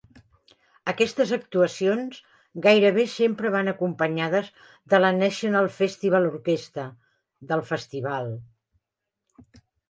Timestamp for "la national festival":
5.03-6.27